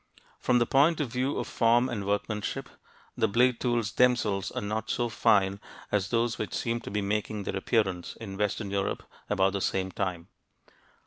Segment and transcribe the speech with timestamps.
[0.39, 2.69] From the point of view of form and workmanship,
[3.15, 5.59] the blade tools themselves are not so fine
[5.91, 9.91] as those which seem to be making their appearance in western Europe about the same
[9.91, 10.29] time.